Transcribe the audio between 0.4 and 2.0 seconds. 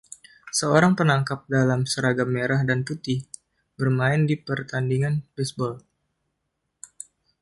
Seorang penangkap dalam